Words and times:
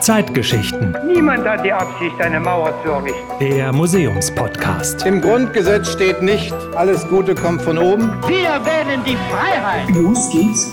Zeitgeschichten. 0.00 0.96
Niemand 1.06 1.46
hat 1.46 1.64
die 1.64 1.72
Absicht, 1.72 2.20
eine 2.20 2.40
Mauer 2.40 2.74
zu 2.82 2.90
errichten. 2.90 3.20
Der 3.40 3.72
Museumspodcast. 3.72 5.06
Im 5.06 5.20
Grundgesetz 5.20 5.92
steht 5.92 6.22
nicht, 6.22 6.52
alles 6.74 7.06
Gute 7.08 7.34
kommt 7.34 7.62
von 7.62 7.78
oben. 7.78 8.10
Wir 8.26 8.60
wählen 8.64 9.04
die 9.06 9.16
Freiheit. 9.30 9.88
Los 9.90 10.30
geht's. 10.32 10.72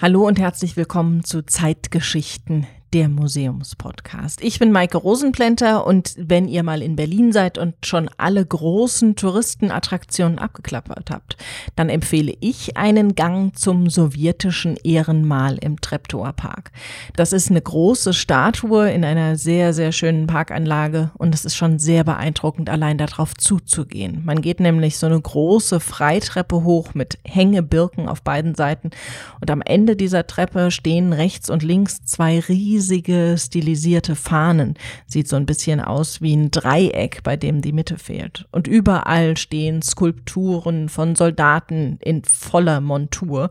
Hallo 0.00 0.26
und 0.26 0.38
herzlich 0.38 0.76
willkommen 0.76 1.22
zu 1.22 1.44
Zeitgeschichten, 1.44 2.66
der 2.94 3.08
Museumspodcast. 3.08 4.42
Ich 4.42 4.58
bin 4.58 4.72
Maike 4.72 4.96
Rosenplenter 4.96 5.86
und 5.86 6.14
wenn 6.16 6.48
ihr 6.48 6.62
mal 6.62 6.82
in 6.82 6.96
Berlin 6.96 7.32
seid 7.32 7.58
und 7.58 7.74
schon 7.84 8.08
alle 8.16 8.44
großen 8.44 9.14
Touristenattraktionen 9.14 10.38
abgeklappert 10.38 11.10
habt, 11.10 11.36
dann 11.76 11.90
empfehle 11.90 12.32
ich 12.40 12.76
einen 12.76 13.14
Gang 13.14 13.56
zum 13.58 13.90
sowjetischen 13.90 14.76
Ehrenmal 14.76 15.58
im 15.58 15.80
Treptower 15.80 16.32
Park. 16.32 16.72
Das 17.14 17.32
ist 17.32 17.50
eine 17.50 17.60
große 17.60 18.14
Statue 18.14 18.90
in 18.90 19.04
einer 19.04 19.36
sehr, 19.36 19.74
sehr 19.74 19.92
schönen 19.92 20.26
Parkanlage 20.26 21.10
und 21.18 21.34
es 21.34 21.44
ist 21.44 21.56
schon 21.56 21.78
sehr 21.78 22.04
beeindruckend, 22.04 22.70
allein 22.70 22.96
darauf 22.96 23.34
zuzugehen. 23.34 24.22
Man 24.24 24.40
geht 24.40 24.60
nämlich 24.60 24.96
so 24.96 25.06
eine 25.06 25.20
große 25.20 25.80
Freitreppe 25.80 26.64
hoch 26.64 26.94
mit 26.94 27.18
Hängebirken 27.24 28.08
auf 28.08 28.22
beiden 28.22 28.54
Seiten 28.54 28.90
und 29.40 29.50
am 29.50 29.60
Ende 29.60 29.94
dieser 29.94 30.26
Treppe 30.26 30.70
stehen 30.70 31.12
rechts 31.12 31.50
und 31.50 31.62
links 31.62 32.02
zwei 32.04 32.40
riesige 32.40 32.77
riesige 32.78 33.34
stilisierte 33.36 34.14
Fahnen. 34.14 34.74
Sieht 35.06 35.26
so 35.26 35.34
ein 35.34 35.46
bisschen 35.46 35.80
aus 35.80 36.22
wie 36.22 36.36
ein 36.36 36.52
Dreieck, 36.52 37.24
bei 37.24 37.36
dem 37.36 37.60
die 37.60 37.72
Mitte 37.72 37.98
fehlt. 37.98 38.46
Und 38.52 38.68
überall 38.68 39.36
stehen 39.36 39.82
Skulpturen 39.82 40.88
von 40.88 41.16
Soldaten 41.16 41.98
in 42.00 42.22
voller 42.24 42.80
Montur. 42.80 43.50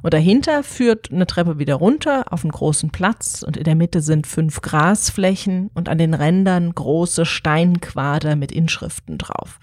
Und 0.00 0.14
dahinter 0.14 0.62
führt 0.62 1.12
eine 1.12 1.26
Treppe 1.26 1.58
wieder 1.58 1.74
runter 1.74 2.32
auf 2.32 2.42
einen 2.42 2.52
großen 2.52 2.88
Platz 2.90 3.42
und 3.42 3.58
in 3.58 3.64
der 3.64 3.74
Mitte 3.74 4.00
sind 4.00 4.26
fünf 4.26 4.62
Grasflächen 4.62 5.70
und 5.74 5.90
an 5.90 5.98
den 5.98 6.14
Rändern 6.14 6.74
große 6.74 7.26
Steinquader 7.26 8.34
mit 8.34 8.50
Inschriften 8.50 9.18
drauf. 9.18 9.58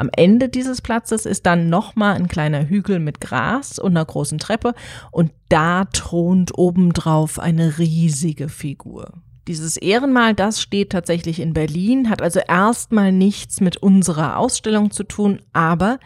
Am 0.00 0.08
Ende 0.16 0.48
dieses 0.48 0.80
Platzes 0.80 1.26
ist 1.26 1.44
dann 1.44 1.68
nochmal 1.68 2.16
ein 2.16 2.26
kleiner 2.26 2.66
Hügel 2.66 3.00
mit 3.00 3.20
Gras 3.20 3.78
und 3.78 3.92
einer 3.92 4.06
großen 4.06 4.38
Treppe 4.38 4.72
und 5.10 5.30
da 5.50 5.84
thront 5.84 6.56
obendrauf 6.56 7.38
eine 7.38 7.76
riesige 7.76 8.48
Figur. 8.48 9.12
Dieses 9.46 9.76
Ehrenmal, 9.76 10.32
das 10.32 10.62
steht 10.62 10.92
tatsächlich 10.92 11.38
in 11.38 11.52
Berlin, 11.52 12.08
hat 12.08 12.22
also 12.22 12.40
erstmal 12.40 13.12
nichts 13.12 13.60
mit 13.60 13.76
unserer 13.76 14.38
Ausstellung 14.38 14.90
zu 14.90 15.04
tun, 15.04 15.42
aber 15.52 16.00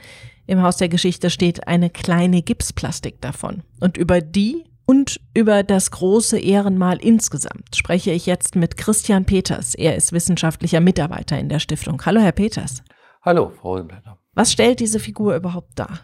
im 0.48 0.60
Haus 0.60 0.76
der 0.76 0.88
Geschichte 0.88 1.30
steht 1.30 1.68
eine 1.68 1.88
kleine 1.88 2.42
Gipsplastik 2.42 3.20
davon. 3.20 3.62
Und 3.78 3.96
über 3.96 4.20
die 4.20 4.64
und 4.86 5.20
über 5.34 5.62
das 5.62 5.92
große 5.92 6.40
Ehrenmal 6.40 6.98
insgesamt 7.00 7.76
spreche 7.76 8.10
ich 8.10 8.26
jetzt 8.26 8.56
mit 8.56 8.76
Christian 8.76 9.24
Peters. 9.24 9.76
Er 9.76 9.94
ist 9.94 10.10
wissenschaftlicher 10.10 10.80
Mitarbeiter 10.80 11.38
in 11.38 11.48
der 11.48 11.60
Stiftung. 11.60 12.02
Hallo, 12.04 12.20
Herr 12.20 12.32
Peters. 12.32 12.82
Hallo, 13.26 13.52
Frau 13.58 13.70
Rosenblätter. 13.70 14.18
Was 14.34 14.52
stellt 14.52 14.80
diese 14.80 14.98
Figur 14.98 15.34
überhaupt 15.34 15.78
dar? 15.78 16.00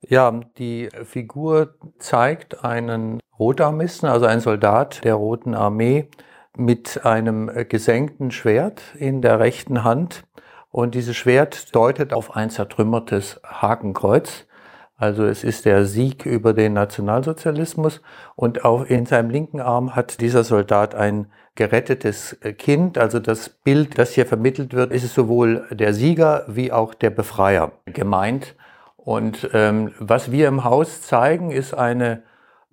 Ja, 0.00 0.40
die 0.56 0.88
Figur 1.04 1.74
zeigt 1.98 2.64
einen 2.64 3.20
Rotarmisten, 3.38 4.08
also 4.08 4.24
einen 4.24 4.40
Soldat 4.40 5.04
der 5.04 5.16
Roten 5.16 5.54
Armee 5.54 6.08
mit 6.56 7.04
einem 7.04 7.50
gesenkten 7.68 8.30
Schwert 8.30 8.80
in 8.94 9.20
der 9.20 9.38
rechten 9.38 9.84
Hand. 9.84 10.24
Und 10.70 10.94
dieses 10.94 11.14
Schwert 11.14 11.74
deutet 11.74 12.14
auf 12.14 12.34
ein 12.36 12.48
zertrümmertes 12.48 13.38
Hakenkreuz. 13.44 14.45
Also 14.98 15.24
es 15.24 15.44
ist 15.44 15.66
der 15.66 15.84
Sieg 15.84 16.24
über 16.24 16.54
den 16.54 16.72
Nationalsozialismus 16.72 18.00
und 18.34 18.64
auch 18.64 18.84
in 18.84 19.04
seinem 19.04 19.28
linken 19.28 19.60
Arm 19.60 19.94
hat 19.94 20.20
dieser 20.22 20.42
Soldat 20.42 20.94
ein 20.94 21.26
gerettetes 21.54 22.38
Kind. 22.56 22.96
Also 22.96 23.20
das 23.20 23.50
Bild, 23.50 23.98
das 23.98 24.12
hier 24.12 24.24
vermittelt 24.24 24.72
wird, 24.72 24.92
ist 24.92 25.12
sowohl 25.12 25.66
der 25.70 25.92
Sieger 25.92 26.44
wie 26.48 26.72
auch 26.72 26.94
der 26.94 27.10
Befreier 27.10 27.72
gemeint. 27.84 28.54
Und 28.96 29.50
ähm, 29.52 29.92
was 29.98 30.32
wir 30.32 30.48
im 30.48 30.64
Haus 30.64 31.02
zeigen, 31.02 31.50
ist 31.50 31.74
eine 31.74 32.22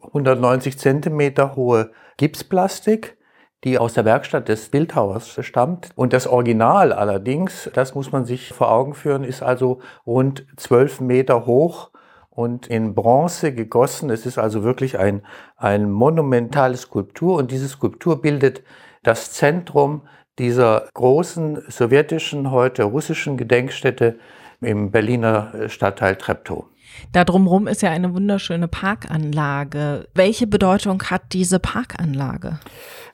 190 0.01 0.79
Zentimeter 0.79 1.55
hohe 1.55 1.91
Gipsplastik, 2.17 3.17
die 3.65 3.77
aus 3.77 3.93
der 3.93 4.05
Werkstatt 4.05 4.47
des 4.47 4.69
Bildhauers 4.69 5.39
stammt. 5.41 5.89
Und 5.95 6.13
das 6.13 6.27
Original 6.27 6.93
allerdings, 6.93 7.69
das 7.73 7.95
muss 7.95 8.11
man 8.11 8.25
sich 8.25 8.53
vor 8.53 8.71
Augen 8.71 8.93
führen, 8.93 9.23
ist 9.23 9.43
also 9.43 9.79
rund 10.05 10.45
12 10.57 11.01
Meter 11.01 11.45
hoch 11.45 11.91
und 12.35 12.67
in 12.67 12.95
Bronze 12.95 13.53
gegossen. 13.53 14.09
Es 14.09 14.25
ist 14.25 14.37
also 14.37 14.63
wirklich 14.63 14.97
ein, 14.97 15.21
ein 15.55 15.91
monumentale 15.91 16.75
Skulptur 16.77 17.37
und 17.37 17.51
diese 17.51 17.67
Skulptur 17.67 18.21
bildet 18.21 18.63
das 19.03 19.33
Zentrum 19.33 20.01
dieser 20.39 20.87
großen 20.95 21.61
sowjetischen, 21.67 22.49
heute 22.49 22.83
russischen 22.83 23.37
Gedenkstätte 23.37 24.17
im 24.61 24.89
Berliner 24.89 25.51
Stadtteil 25.67 26.15
Treptow. 26.15 26.65
Da 27.11 27.23
drumherum 27.23 27.67
ist 27.67 27.81
ja 27.81 27.91
eine 27.91 28.13
wunderschöne 28.13 28.67
Parkanlage. 28.67 30.07
Welche 30.15 30.47
Bedeutung 30.47 31.03
hat 31.03 31.21
diese 31.33 31.59
Parkanlage? 31.59 32.59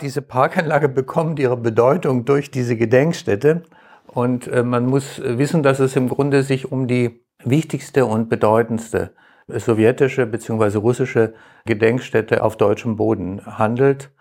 Diese 0.02 0.22
Parkanlage 0.22 0.88
bekommt 0.88 1.40
ihre 1.40 1.58
Bedeutung 1.58 2.26
durch 2.26 2.52
diese 2.52 2.78
Gedenkstätte. 2.78 3.64
Und 4.08 4.48
äh, 4.48 4.64
man 4.64 4.86
muss 4.86 5.22
wissen, 5.24 5.64
dass 5.64 5.80
es 5.80 5.96
im 5.96 6.10
Grunde 6.10 6.44
sich 6.44 6.72
um 6.72 6.88
die 6.88 7.22
wichtigste 7.44 8.06
und 8.06 8.30
bedeutendste 8.30 9.12
sowjetische 9.48 10.26
bzw. 10.26 10.78
russische 10.78 11.34
Gedenkstätte 11.66 12.44
auf 12.44 12.58
deutschem 12.58 12.96
Boden 12.96 13.42
handelt. 13.46 14.12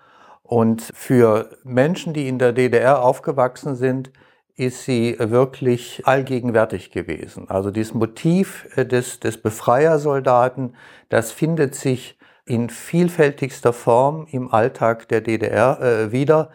Und 0.42 0.90
für 0.94 1.50
Menschen, 1.62 2.14
die 2.14 2.28
in 2.28 2.38
der 2.38 2.52
DDR 2.52 3.02
aufgewachsen 3.02 3.76
sind, 3.76 4.10
ist 4.56 4.84
sie 4.84 5.16
wirklich 5.18 6.02
allgegenwärtig 6.04 6.90
gewesen. 6.90 7.48
Also 7.48 7.70
dieses 7.70 7.94
Motiv 7.94 8.66
des, 8.76 9.20
des 9.20 9.40
Befreiersoldaten, 9.40 10.74
das 11.10 11.30
findet 11.30 11.74
sich 11.74 12.18
in 12.44 12.70
vielfältigster 12.70 13.72
Form 13.72 14.26
im 14.30 14.52
Alltag 14.52 15.06
der 15.08 15.20
DDR 15.20 15.80
äh, 15.80 16.12
wieder. 16.12 16.50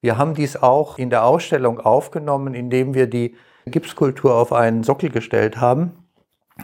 Wir 0.00 0.18
haben 0.18 0.34
dies 0.34 0.56
auch 0.56 0.98
in 0.98 1.08
der 1.08 1.24
Ausstellung 1.24 1.80
aufgenommen, 1.80 2.52
indem 2.52 2.94
wir 2.94 3.06
die 3.06 3.36
Gipskultur 3.64 4.34
auf 4.34 4.52
einen 4.52 4.82
Sockel 4.82 5.10
gestellt 5.10 5.60
haben. 5.60 6.05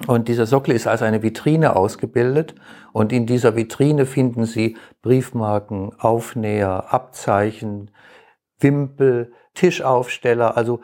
Und 0.06 0.28
dieser 0.28 0.46
Sockel 0.46 0.74
ist 0.74 0.86
als 0.86 1.02
eine 1.02 1.22
Vitrine 1.22 1.76
ausgebildet. 1.76 2.54
Und 2.92 3.12
in 3.12 3.26
dieser 3.26 3.56
Vitrine 3.56 4.06
finden 4.06 4.46
Sie 4.46 4.76
Briefmarken, 5.02 5.92
Aufnäher, 5.98 6.92
Abzeichen, 6.92 7.90
Wimpel, 8.58 9.32
Tischaufsteller, 9.54 10.56
also 10.56 10.80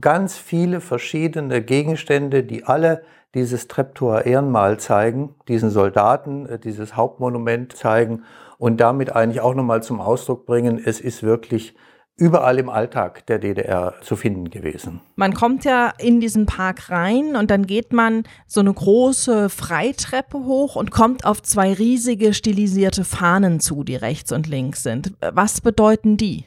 ganz 0.00 0.38
viele 0.38 0.80
verschiedene 0.80 1.62
Gegenstände, 1.62 2.42
die 2.42 2.64
alle 2.64 3.02
dieses 3.34 3.68
Treptower 3.68 4.26
Ehrenmal 4.26 4.78
zeigen, 4.78 5.34
diesen 5.48 5.70
Soldaten, 5.70 6.46
äh, 6.46 6.58
dieses 6.58 6.96
Hauptmonument 6.96 7.74
zeigen 7.74 8.24
und 8.58 8.80
damit 8.80 9.14
eigentlich 9.14 9.40
auch 9.40 9.54
nochmal 9.54 9.82
zum 9.82 10.00
Ausdruck 10.00 10.46
bringen, 10.46 10.80
es 10.84 11.00
ist 11.00 11.22
wirklich 11.22 11.74
überall 12.16 12.58
im 12.58 12.68
Alltag 12.68 13.26
der 13.26 13.38
DDR 13.38 13.94
zu 14.02 14.16
finden 14.16 14.50
gewesen. 14.50 15.00
Man 15.16 15.32
kommt 15.34 15.64
ja 15.64 15.92
in 15.98 16.20
diesen 16.20 16.46
Park 16.46 16.90
rein 16.90 17.36
und 17.36 17.50
dann 17.50 17.66
geht 17.66 17.92
man 17.92 18.24
so 18.46 18.60
eine 18.60 18.72
große 18.72 19.48
Freitreppe 19.48 20.38
hoch 20.44 20.76
und 20.76 20.90
kommt 20.90 21.24
auf 21.24 21.42
zwei 21.42 21.72
riesige 21.72 22.34
stilisierte 22.34 23.04
Fahnen 23.04 23.60
zu, 23.60 23.82
die 23.82 23.96
rechts 23.96 24.30
und 24.30 24.46
links 24.46 24.82
sind. 24.82 25.14
Was 25.32 25.60
bedeuten 25.60 26.16
die? 26.16 26.44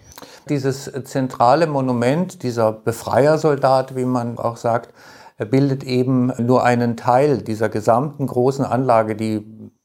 Dieses 0.49 0.91
zentrale 1.03 1.67
Monument, 1.67 2.43
dieser 2.43 2.71
Befreiersoldat, 2.71 3.95
wie 3.95 4.05
man 4.05 4.37
auch 4.37 4.57
sagt, 4.57 4.93
bildet 5.49 5.83
eben 5.83 6.31
nur 6.37 6.63
einen 6.63 6.95
Teil 6.95 7.39
dieser 7.41 7.69
gesamten 7.69 8.27
großen 8.27 8.63
Anlage, 8.63 9.15
die 9.15 9.43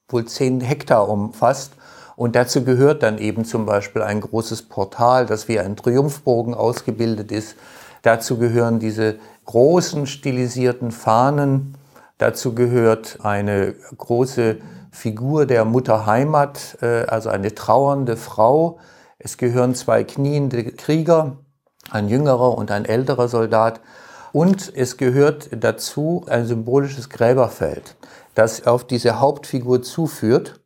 wohl 0.08 0.26
zehn 0.26 0.60
Hektar 0.60 1.08
umfasst. 1.08 1.72
Und 2.20 2.36
dazu 2.36 2.64
gehört 2.64 3.02
dann 3.02 3.16
eben 3.16 3.46
zum 3.46 3.64
Beispiel 3.64 4.02
ein 4.02 4.20
großes 4.20 4.68
Portal, 4.68 5.24
das 5.24 5.48
wie 5.48 5.58
ein 5.58 5.74
Triumphbogen 5.74 6.52
ausgebildet 6.52 7.32
ist. 7.32 7.56
Dazu 8.02 8.36
gehören 8.36 8.78
diese 8.78 9.14
großen 9.46 10.06
stilisierten 10.06 10.90
Fahnen. 10.90 11.78
Dazu 12.18 12.54
gehört 12.54 13.20
eine 13.22 13.74
große 13.96 14.58
Figur 14.90 15.46
der 15.46 15.64
Mutter 15.64 16.04
Heimat, 16.04 16.76
äh, 16.82 17.06
also 17.06 17.30
eine 17.30 17.54
trauernde 17.54 18.18
Frau. 18.18 18.80
Es 19.18 19.38
gehören 19.38 19.74
zwei 19.74 20.04
kniende 20.04 20.72
Krieger, 20.72 21.38
ein 21.90 22.06
jüngerer 22.10 22.58
und 22.58 22.70
ein 22.70 22.84
älterer 22.84 23.28
Soldat. 23.28 23.80
Und 24.32 24.70
es 24.76 24.98
gehört 24.98 25.48
dazu 25.52 26.26
ein 26.28 26.44
symbolisches 26.44 27.08
Gräberfeld, 27.08 27.96
das 28.34 28.66
auf 28.66 28.86
diese 28.86 29.20
Hauptfigur 29.20 29.80
zuführt. 29.80 30.59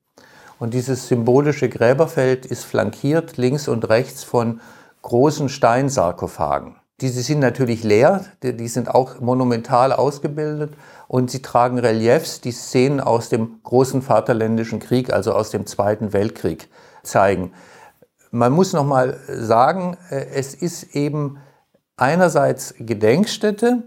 Und 0.64 0.72
dieses 0.72 1.08
symbolische 1.08 1.68
Gräberfeld 1.68 2.46
ist 2.46 2.64
flankiert 2.64 3.36
links 3.36 3.68
und 3.68 3.86
rechts 3.90 4.24
von 4.24 4.62
großen 5.02 5.50
Steinsarkophagen. 5.50 6.76
Diese 7.02 7.20
sind 7.20 7.40
natürlich 7.40 7.84
leer, 7.84 8.24
die, 8.42 8.68
sind 8.68 8.88
auch 8.88 9.20
monumental 9.20 9.92
ausgebildet 9.92 10.72
und 11.06 11.30
sie 11.30 11.42
tragen 11.42 11.78
Reliefs, 11.78 12.40
die 12.40 12.50
Szenen 12.50 13.02
aus 13.02 13.28
dem 13.28 13.60
großen 13.62 14.00
Vaterländischen 14.00 14.78
Krieg, 14.78 15.12
also 15.12 15.34
aus 15.34 15.50
dem 15.50 15.66
Zweiten 15.66 16.14
Weltkrieg, 16.14 16.70
zeigen. 17.02 17.52
Man 18.30 18.52
muss 18.52 18.72
noch 18.72 18.86
mal 18.86 19.18
sagen, 19.28 19.98
äh, 20.08 20.28
es 20.32 20.54
ist 20.54 20.96
eben 20.96 21.36
einerseits 21.98 22.74
Gedenkstätte 22.78 23.82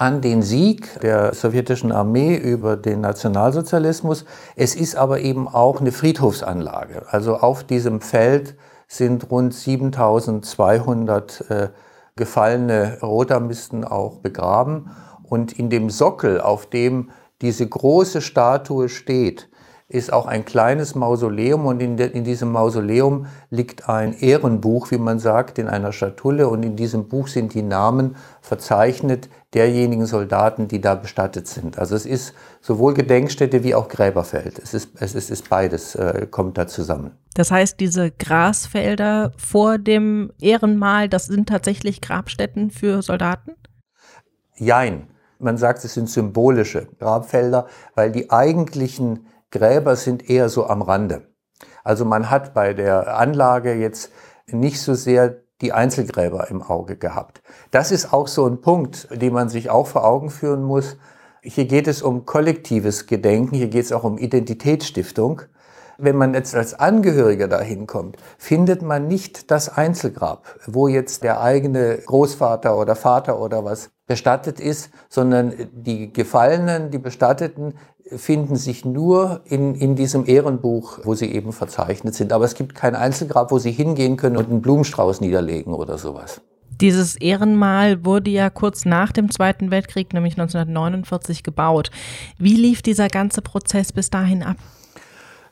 an 0.00 0.22
den 0.22 0.40
Sieg 0.40 0.98
der 1.00 1.34
sowjetischen 1.34 1.92
Armee 1.92 2.34
über 2.34 2.78
den 2.78 3.02
Nationalsozialismus. 3.02 4.24
Es 4.56 4.74
ist 4.74 4.96
aber 4.96 5.20
eben 5.20 5.46
auch 5.46 5.78
eine 5.78 5.92
Friedhofsanlage. 5.92 7.02
Also 7.10 7.36
auf 7.36 7.64
diesem 7.64 8.00
Feld 8.00 8.56
sind 8.88 9.30
rund 9.30 9.52
7200 9.52 11.50
äh, 11.50 11.68
gefallene 12.16 12.96
Rotarmisten 13.02 13.84
auch 13.84 14.16
begraben. 14.16 14.90
Und 15.22 15.52
in 15.52 15.68
dem 15.68 15.90
Sockel, 15.90 16.40
auf 16.40 16.64
dem 16.64 17.10
diese 17.42 17.68
große 17.68 18.22
Statue 18.22 18.88
steht, 18.88 19.50
ist 19.90 20.12
auch 20.12 20.26
ein 20.26 20.44
kleines 20.44 20.94
Mausoleum 20.94 21.66
und 21.66 21.82
in, 21.82 21.96
de, 21.96 22.08
in, 22.10 22.22
diesem 22.22 22.52
Mausoleum 22.52 23.26
liegt 23.50 23.88
ein 23.88 24.14
Ehrenbuch, 24.14 24.92
wie 24.92 24.98
man 24.98 25.18
sagt, 25.18 25.58
in 25.58 25.66
einer 25.66 25.92
Schatulle 25.92 26.48
und 26.48 26.62
in 26.62 26.76
diesem 26.76 27.08
Buch 27.08 27.26
sind 27.26 27.54
die 27.54 27.62
Namen 27.62 28.14
verzeichnet 28.40 29.28
derjenigen 29.54 30.06
Soldaten, 30.06 30.68
die 30.68 30.80
da 30.80 30.94
bestattet 30.94 31.48
sind. 31.48 31.78
Also 31.78 31.96
es 31.96 32.06
ist 32.06 32.34
sowohl 32.60 32.94
Gedenkstätte 32.94 33.64
wie 33.64 33.74
auch 33.74 33.88
Gräberfeld. 33.88 34.58
Es 34.58 34.74
ist, 34.74 34.90
es 35.00 35.14
ist, 35.14 35.30
ist 35.30 35.48
beides, 35.48 35.94
äh, 35.96 36.28
kommt 36.30 36.56
da 36.56 36.66
zusammen. 36.68 37.16
Das 37.34 37.50
heißt, 37.50 37.80
diese 37.80 38.10
Grasfelder 38.12 39.32
vor 39.36 39.78
dem 39.78 40.32
Ehrenmal, 40.40 41.08
das 41.08 41.26
sind 41.26 41.48
tatsächlich 41.48 42.00
Grabstätten 42.00 42.70
für 42.70 43.02
Soldaten? 43.02 43.56
Jein. 44.56 45.08
Man 45.38 45.56
sagt, 45.56 45.84
es 45.84 45.94
sind 45.94 46.10
symbolische 46.10 46.86
Grabfelder, 46.98 47.66
weil 47.94 48.12
die 48.12 48.30
eigentlichen 48.30 49.26
Gräber 49.50 49.96
sind 49.96 50.28
eher 50.28 50.48
so 50.50 50.66
am 50.66 50.82
Rande. 50.82 51.28
Also 51.82 52.04
man 52.04 52.30
hat 52.30 52.52
bei 52.52 52.74
der 52.74 53.16
Anlage 53.16 53.72
jetzt 53.72 54.12
nicht 54.46 54.80
so 54.80 54.94
sehr 54.94 55.42
die 55.60 55.72
Einzelgräber 55.72 56.50
im 56.50 56.62
Auge 56.62 56.96
gehabt. 56.96 57.42
Das 57.70 57.92
ist 57.92 58.12
auch 58.12 58.28
so 58.28 58.46
ein 58.46 58.60
Punkt, 58.60 59.08
den 59.10 59.32
man 59.32 59.48
sich 59.48 59.70
auch 59.70 59.86
vor 59.86 60.04
Augen 60.04 60.30
führen 60.30 60.62
muss. 60.62 60.96
Hier 61.42 61.66
geht 61.66 61.88
es 61.88 62.02
um 62.02 62.26
kollektives 62.26 63.06
Gedenken, 63.06 63.56
hier 63.56 63.68
geht 63.68 63.84
es 63.84 63.92
auch 63.92 64.04
um 64.04 64.18
Identitätsstiftung. 64.18 65.42
Wenn 66.02 66.16
man 66.16 66.32
jetzt 66.32 66.54
als 66.54 66.72
Angehöriger 66.72 67.46
dahin 67.46 67.86
kommt, 67.86 68.16
findet 68.38 68.80
man 68.80 69.06
nicht 69.06 69.50
das 69.50 69.68
Einzelgrab, 69.68 70.58
wo 70.66 70.88
jetzt 70.88 71.24
der 71.24 71.42
eigene 71.42 71.98
Großvater 71.98 72.78
oder 72.78 72.96
Vater 72.96 73.38
oder 73.38 73.64
was 73.66 73.90
bestattet 74.06 74.60
ist, 74.60 74.90
sondern 75.10 75.52
die 75.72 76.10
Gefallenen, 76.10 76.90
die 76.90 76.98
Bestatteten 76.98 77.74
finden 78.16 78.56
sich 78.56 78.84
nur 78.84 79.40
in, 79.44 79.74
in 79.74 79.96
diesem 79.96 80.26
Ehrenbuch, 80.26 81.00
wo 81.04 81.14
sie 81.14 81.32
eben 81.32 81.52
verzeichnet 81.52 82.14
sind. 82.14 82.32
Aber 82.32 82.44
es 82.44 82.54
gibt 82.54 82.74
kein 82.74 82.94
Einzelgrab, 82.94 83.50
wo 83.50 83.58
sie 83.58 83.72
hingehen 83.72 84.16
können 84.16 84.36
und 84.36 84.50
einen 84.50 84.62
Blumenstrauß 84.62 85.20
niederlegen 85.20 85.72
oder 85.72 85.98
sowas. 85.98 86.40
Dieses 86.80 87.16
Ehrenmal 87.16 88.04
wurde 88.04 88.30
ja 88.30 88.48
kurz 88.48 88.86
nach 88.86 89.12
dem 89.12 89.30
Zweiten 89.30 89.70
Weltkrieg, 89.70 90.14
nämlich 90.14 90.34
1949, 90.34 91.42
gebaut. 91.42 91.90
Wie 92.38 92.54
lief 92.54 92.80
dieser 92.80 93.08
ganze 93.08 93.42
Prozess 93.42 93.92
bis 93.92 94.08
dahin 94.08 94.42
ab? 94.42 94.56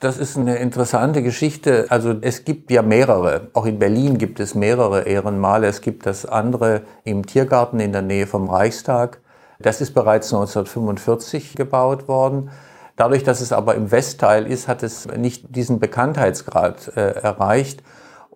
Das 0.01 0.17
ist 0.17 0.39
eine 0.39 0.57
interessante 0.57 1.23
Geschichte. 1.23 1.87
Also 1.91 2.15
es 2.21 2.45
gibt 2.45 2.71
ja 2.71 2.83
mehrere. 2.83 3.49
Auch 3.53 3.67
in 3.67 3.79
Berlin 3.79 4.17
gibt 4.17 4.41
es 4.41 4.55
mehrere 4.55 5.03
Ehrenmale. 5.03 5.67
Es 5.67 5.81
gibt 5.81 6.07
das 6.07 6.25
andere 6.25 6.83
im 7.05 7.27
Tiergarten 7.27 7.81
in 7.81 7.93
der 7.93 8.03
Nähe 8.03 8.27
vom 8.27 8.49
Reichstag. 8.49 9.21
Das 9.59 9.81
ist 9.81 9.93
bereits 9.93 10.33
1945 10.33 11.55
gebaut 11.55 12.07
worden. 12.07 12.51
Dadurch, 12.97 13.25
dass 13.25 13.41
es 13.41 13.53
aber 13.53 13.75
im 13.75 13.91
Westteil 13.91 14.47
ist, 14.47 14.69
hat 14.69 14.83
es 14.83 15.07
nicht 15.07 15.55
diesen 15.55 15.81
Bekanntheitsgrad 15.81 16.97
äh, 16.97 17.13
erreicht. 17.21 17.83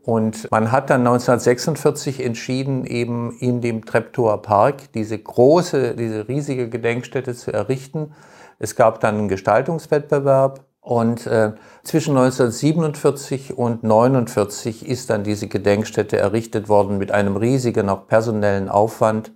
Und 0.05 0.51
man 0.51 0.73
hat 0.73 0.91
dann 0.91 1.03
1946 1.03 2.25
entschieden, 2.25 2.85
eben 2.85 3.37
in 3.39 3.61
dem 3.61 3.85
Treptower 3.85 4.43
Park 4.43 4.93
diese 4.95 5.17
große, 5.17 5.95
diese 5.95 6.27
riesige 6.27 6.69
Gedenkstätte 6.69 7.35
zu 7.35 7.53
errichten. 7.53 8.13
Es 8.59 8.75
gab 8.75 9.01
dann 9.01 9.17
einen 9.17 9.29
Gestaltungswettbewerb 9.29 10.65
und 10.81 11.29
äh, 11.29 11.53
zwischen 11.85 12.17
1947 12.17 13.57
und 13.57 13.85
1949 13.85 14.89
ist 14.89 15.11
dann 15.11 15.23
diese 15.23 15.47
Gedenkstätte 15.47 16.17
errichtet 16.17 16.69
worden 16.69 16.99
mit 16.99 17.13
einem 17.13 17.37
riesigen, 17.37 17.89
auch 17.89 18.09
personellen 18.09 18.69
Aufwand. 18.69 19.31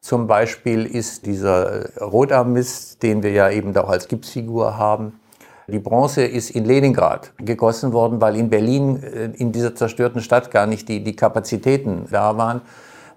Zum 0.00 0.26
Beispiel 0.26 0.86
ist 0.86 1.26
dieser 1.26 1.84
äh, 1.84 2.02
Rotarmist, 2.02 3.02
den 3.02 3.22
wir 3.22 3.32
ja 3.32 3.50
eben 3.50 3.76
auch 3.76 3.90
als 3.90 4.08
Gipsfigur 4.08 4.78
haben, 4.78 5.20
die 5.68 5.78
Bronze 5.78 6.24
ist 6.24 6.50
in 6.50 6.64
Leningrad 6.64 7.32
gegossen 7.36 7.92
worden, 7.92 8.20
weil 8.20 8.34
in 8.34 8.48
Berlin, 8.48 9.02
äh, 9.02 9.26
in 9.36 9.52
dieser 9.52 9.74
zerstörten 9.74 10.22
Stadt, 10.22 10.50
gar 10.50 10.66
nicht 10.66 10.88
die, 10.88 11.04
die 11.04 11.14
Kapazitäten 11.14 12.06
da 12.10 12.38
waren. 12.38 12.62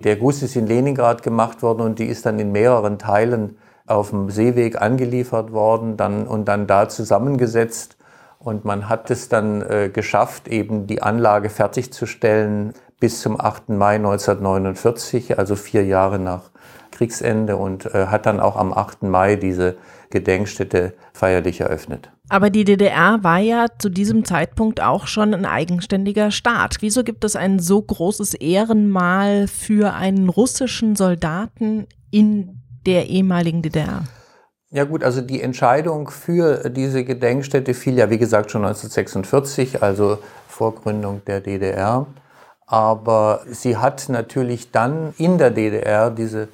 Der 0.03 0.17
Guss 0.17 0.43
ist 0.43 0.57
in 0.57 0.67
Leningrad 0.67 1.23
gemacht 1.23 1.63
worden 1.63 1.81
und 1.81 1.99
die 1.99 2.05
ist 2.05 2.25
dann 2.25 2.37
in 2.37 2.51
mehreren 2.51 2.99
Teilen 2.99 3.57
auf 3.87 4.09
dem 4.09 4.29
Seeweg 4.29 4.81
angeliefert 4.81 5.53
worden 5.53 5.95
dann, 5.95 6.27
und 6.27 6.49
dann 6.49 6.67
da 6.67 6.89
zusammengesetzt. 6.89 7.95
Und 8.39 8.65
man 8.65 8.89
hat 8.89 9.09
es 9.09 9.29
dann 9.29 9.61
äh, 9.61 9.89
geschafft, 9.89 10.49
eben 10.49 10.85
die 10.85 11.01
Anlage 11.01 11.49
fertigzustellen 11.49 12.73
bis 13.03 13.19
zum 13.19 13.37
8. 13.37 13.67
Mai 13.67 13.95
1949, 13.95 15.37
also 15.37 15.57
vier 15.57 15.83
Jahre 15.83 16.19
nach 16.19 16.51
Kriegsende 16.91 17.57
und 17.57 17.85
äh, 17.87 18.05
hat 18.05 18.25
dann 18.25 18.39
auch 18.39 18.55
am 18.55 18.71
8. 18.71 19.03
Mai 19.03 19.35
diese 19.35 19.75
Gedenkstätte 20.09 20.93
feierlich 21.11 21.59
eröffnet. 21.59 22.11
Aber 22.29 22.49
die 22.49 22.63
DDR 22.63 23.21
war 23.21 23.39
ja 23.39 23.65
zu 23.77 23.89
diesem 23.89 24.23
Zeitpunkt 24.23 24.81
auch 24.81 25.07
schon 25.07 25.33
ein 25.33 25.45
eigenständiger 25.45 26.31
Staat. 26.31 26.77
Wieso 26.79 27.03
gibt 27.03 27.25
es 27.25 27.35
ein 27.35 27.59
so 27.59 27.81
großes 27.81 28.35
Ehrenmal 28.35 29.49
für 29.49 29.93
einen 29.93 30.29
russischen 30.29 30.95
Soldaten 30.95 31.87
in 32.09 32.61
der 32.85 33.09
ehemaligen 33.09 33.61
DDR? 33.61 34.05
Ja 34.71 34.85
gut, 34.85 35.03
also 35.03 35.19
die 35.19 35.41
Entscheidung 35.41 36.09
für 36.09 36.69
diese 36.69 37.03
Gedenkstätte 37.03 37.73
fiel 37.73 37.97
ja, 37.97 38.09
wie 38.09 38.17
gesagt, 38.17 38.49
schon 38.49 38.63
1946, 38.63 39.83
also 39.83 40.19
vor 40.47 40.73
Gründung 40.75 41.21
der 41.27 41.41
DDR. 41.41 42.07
Aber 42.73 43.41
sie 43.51 43.77
hat 43.77 44.09
natürlich 44.09 44.71
dann 44.71 45.13
in 45.19 45.37
der 45.37 45.51
DDR 45.51 46.09
diese 46.09 46.47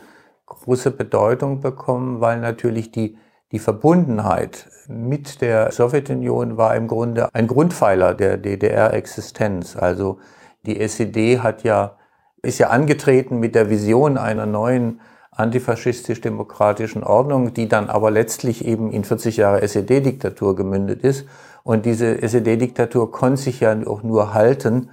große 0.48 0.92
Bedeutung 0.92 1.62
bekommen, 1.62 2.20
weil 2.20 2.42
natürlich 2.42 2.92
die, 2.92 3.18
die 3.54 3.60
Verbundenheit 3.60 4.68
mit 4.90 5.40
der 5.40 5.72
Sowjetunion 5.72 6.58
war 6.58 6.76
im 6.76 6.90
Grunde 6.90 7.34
ein 7.34 7.48
Grundpfeiler 7.48 8.16
der 8.16 8.36
DDR-Existenz. 8.36 9.78
Also 9.78 10.20
die 10.66 10.82
SED 10.82 11.40
hat 11.40 11.64
ja, 11.64 11.96
ist 12.42 12.58
ja 12.58 12.68
angetreten 12.68 13.40
mit 13.40 13.56
der 13.56 13.70
Vision 13.70 14.18
einer 14.18 14.46
neuen 14.46 15.00
antifaschistisch-demokratischen 15.32 17.06
Ordnung, 17.06 17.54
die 17.54 17.70
dann 17.70 17.90
aber 17.90 18.12
letztlich 18.12 18.66
eben 18.66 18.92
in 18.92 19.06
40 19.06 19.38
Jahre 19.38 19.62
SED-Diktatur 19.62 20.58
gemündet 20.58 21.02
ist. 21.02 21.26
Und 21.64 21.86
diese 21.86 22.22
SED-Diktatur 22.22 23.10
konnte 23.10 23.42
sich 23.42 23.62
ja 23.62 23.74
auch 23.88 24.04
nur 24.04 24.34
halten, 24.34 24.90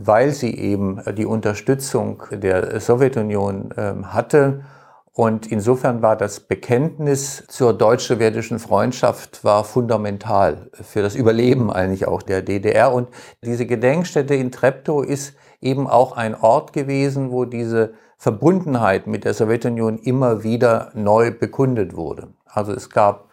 weil 0.00 0.30
sie 0.30 0.56
eben 0.56 1.02
die 1.16 1.26
Unterstützung 1.26 2.22
der 2.30 2.78
Sowjetunion 2.80 3.72
äh, 3.76 3.94
hatte 4.04 4.60
und 5.18 5.50
insofern 5.50 6.00
war 6.00 6.14
das 6.14 6.38
Bekenntnis 6.38 7.44
zur 7.48 7.76
deutsch-sowjetischen 7.76 8.60
Freundschaft 8.60 9.42
war 9.42 9.64
fundamental 9.64 10.70
für 10.72 11.02
das 11.02 11.16
Überleben 11.16 11.72
eigentlich 11.72 12.06
auch 12.06 12.22
der 12.22 12.40
DDR. 12.40 12.92
Und 12.92 13.08
diese 13.44 13.66
Gedenkstätte 13.66 14.36
in 14.36 14.52
Treptow 14.52 15.04
ist 15.04 15.34
eben 15.60 15.88
auch 15.88 16.16
ein 16.16 16.36
Ort 16.36 16.72
gewesen, 16.72 17.32
wo 17.32 17.44
diese 17.44 17.94
Verbundenheit 18.16 19.08
mit 19.08 19.24
der 19.24 19.34
Sowjetunion 19.34 19.98
immer 19.98 20.44
wieder 20.44 20.92
neu 20.94 21.32
bekundet 21.32 21.96
wurde. 21.96 22.28
Also 22.46 22.72
es 22.72 22.88
gab 22.88 23.28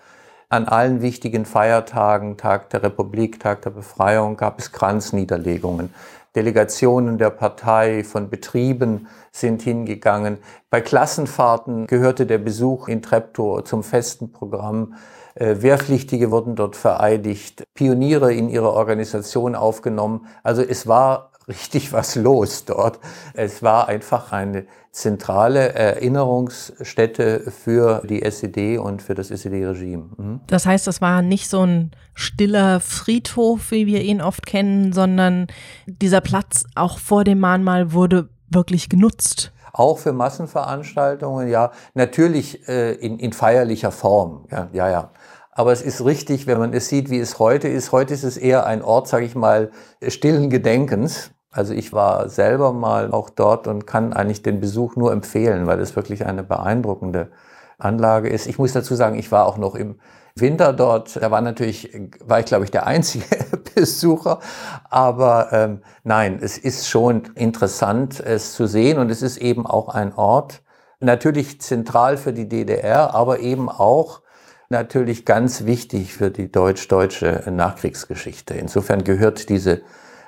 an 0.50 0.66
allen 0.68 1.04
wichtigen 1.04 1.46
Feiertagen, 1.46 2.36
Tag 2.36 2.72
der 2.72 2.82
Republik, 2.82 3.40
Tag 3.40 3.62
der 3.62 3.70
Befreiung, 3.70 4.38
gab 4.38 4.58
es 4.58 4.72
Kranzniederlegungen. 4.72 5.94
Delegationen 6.36 7.18
der 7.18 7.30
Partei 7.30 8.04
von 8.04 8.30
Betrieben 8.30 9.08
sind 9.32 9.62
hingegangen. 9.62 10.40
Bei 10.70 10.82
Klassenfahrten 10.82 11.88
gehörte 11.88 12.26
der 12.26 12.38
Besuch 12.38 12.88
in 12.88 13.02
Treptow 13.02 13.64
zum 13.64 13.84
festen 13.84 14.32
Programm. 14.32 14.96
Äh, 15.36 15.62
Wehrpflichtige 15.62 16.32
wurden 16.32 16.56
dort 16.56 16.76
vereidigt, 16.76 17.64
Pioniere 17.74 18.34
in 18.34 18.50
ihre 18.50 18.74
Organisation 18.74 19.56
aufgenommen. 19.56 20.28
Also 20.44 20.62
es 20.62 20.88
war 20.88 21.32
richtig 21.48 21.94
was 21.94 22.16
los 22.16 22.66
dort. 22.66 23.00
Es 23.34 23.62
war 23.62 23.88
einfach 23.88 24.32
eine 24.32 24.66
zentrale 24.92 25.74
Erinnerungsstätte 25.74 27.52
für 27.52 28.02
die 28.08 28.22
SED 28.24 28.78
und 28.78 29.02
für 29.02 29.14
das 29.14 29.30
SED-Regime. 29.30 30.10
Mhm. 30.18 30.40
Das 30.48 30.66
heißt, 30.66 30.88
es 30.88 31.02
war 31.02 31.22
nicht 31.22 31.50
so 31.50 31.66
ein 31.66 31.92
stiller 32.14 32.80
Friedhof, 32.80 33.72
wie 33.72 33.86
wir 33.88 34.02
ihn 34.02 34.22
oft 34.22 34.46
kennen, 34.46 34.94
sondern 34.94 35.48
dieser 35.86 36.22
Platz 36.22 36.66
auch 36.76 36.98
vor 36.98 37.24
dem 37.26 37.40
Mahnmal 37.40 37.92
wurde 37.92 38.30
wirklich 38.50 38.90
genutzt. 38.90 39.52
auch 39.74 39.98
für 39.98 40.14
Massenveranstaltungen, 40.14 41.50
ja, 41.50 41.72
natürlich 41.96 42.66
äh, 42.70 42.94
in, 42.94 43.20
in 43.20 43.34
feierlicher 43.34 43.92
Form, 43.92 44.46
ja, 44.50 44.70
ja, 44.72 44.90
ja. 44.90 45.12
Aber 45.52 45.72
es 45.72 45.82
ist 45.82 46.04
richtig, 46.04 46.48
wenn 46.48 46.58
man 46.58 46.74
es 46.74 46.90
sieht, 46.90 47.10
wie 47.10 47.20
es 47.20 47.40
heute 47.40 47.70
ist. 47.70 47.94
Heute 47.94 48.14
ist 48.14 48.24
es 48.24 48.36
eher 48.36 48.66
ein 48.66 48.82
Ort, 48.82 49.08
sage 49.08 49.26
ich 49.26 49.36
mal, 49.36 49.72
stillen 50.06 50.50
Gedenkens. 50.50 51.32
Also 51.56 51.74
ich 51.74 51.94
war 51.94 52.28
selber 52.28 52.74
mal 52.74 53.12
auch 53.12 53.30
dort 53.30 53.68
und 53.68 53.88
kann 53.88 54.12
eigentlich 54.12 54.44
den 54.44 54.60
Besuch 54.60 54.98
nur 54.98 55.14
empfehlen, 55.14 55.68
weil 55.68 55.80
es 55.80 55.96
wirklich 55.96 56.26
eine 56.26 56.44
beeindruckende 56.44 57.32
Anlage 57.78 58.28
ist. 58.28 58.46
Ich 58.46 58.58
muss 58.58 58.74
dazu 58.74 58.94
sagen, 58.94 59.18
ich 59.18 59.32
war 59.32 59.46
auch 59.46 59.58
noch 59.58 59.74
im 59.76 59.96
Winter 60.36 60.74
dort. 60.74 61.16
Da 61.16 61.32
war 61.32 61.40
natürlich, 61.40 61.98
war 62.26 62.42
ich 62.42 62.46
glaube 62.46 62.66
ich 62.66 62.72
der 62.72 62.86
einzige 62.86 63.26
Besucher. 63.76 64.42
Aber 64.90 65.48
ähm, 65.54 65.82
nein, 66.04 66.40
es 66.42 66.58
ist 66.58 66.90
schon 66.90 67.24
interessant, 67.36 68.20
es 68.20 68.52
zu 68.54 68.68
sehen 68.68 69.00
und 69.00 69.10
es 69.10 69.22
ist 69.22 69.38
eben 69.38 69.66
auch 69.66 69.88
ein 69.88 70.14
Ort, 70.14 70.62
natürlich 71.00 71.62
zentral 71.62 72.18
für 72.18 72.34
die 72.34 72.50
DDR, 72.50 73.14
aber 73.16 73.40
eben 73.40 73.70
auch 73.70 74.24
natürlich 74.68 75.24
ganz 75.24 75.64
wichtig 75.64 76.14
für 76.14 76.32
die 76.32 76.52
deutsch-deutsche 76.52 77.44
Nachkriegsgeschichte. 77.50 78.56
Insofern 78.56 79.06
gehört 79.06 79.48
diese, 79.48 79.84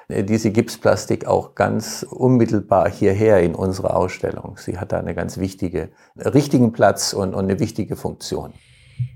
diese 0.09 0.51
Gipsplastik 0.51 1.25
auch 1.25 1.53
ganz 1.55 2.05
unmittelbar 2.09 2.89
hierher 2.89 3.41
in 3.41 3.55
unsere 3.55 3.93
Ausstellung. 3.93 4.55
Sie 4.57 4.77
hat 4.77 4.93
da 4.93 4.99
eine 4.99 5.13
ganz 5.13 5.37
wichtige, 5.37 5.89
richtigen 6.17 6.71
Platz 6.71 7.13
und, 7.13 7.33
und 7.33 7.43
eine 7.43 7.59
wichtige 7.59 7.97
Funktion. 7.97 8.53